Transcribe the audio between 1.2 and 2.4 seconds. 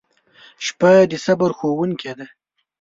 صبر ښوونکې ده.